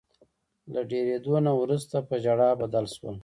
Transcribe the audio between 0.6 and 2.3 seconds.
له ډیریدو نه وروسته په